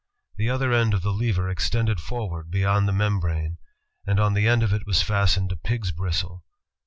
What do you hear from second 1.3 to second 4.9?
extended forward beyond the mem brane, and on the end of it